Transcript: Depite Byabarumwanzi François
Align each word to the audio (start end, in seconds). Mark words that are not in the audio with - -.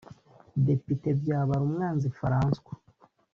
Depite 0.67 1.09
Byabarumwanzi 1.19 2.07
François 2.17 2.71